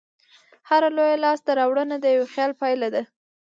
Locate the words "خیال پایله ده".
2.33-3.01